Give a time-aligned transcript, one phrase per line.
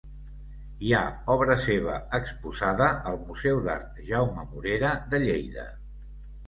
[0.87, 1.01] Hi ha
[1.33, 5.73] obra seva exposada al Museu d'Art Jaume Morera de Lleida.